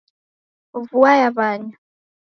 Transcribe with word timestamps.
Vua 0.87 1.11
yaw'anya. 1.21 1.75